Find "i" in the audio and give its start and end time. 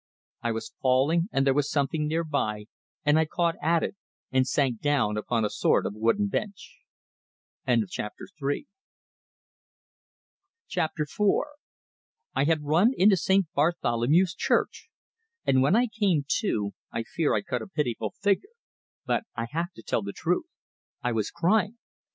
0.41-0.51, 3.19-3.25, 12.33-12.43, 15.75-15.85, 16.91-17.03, 17.35-17.43, 19.35-19.45, 21.03-21.11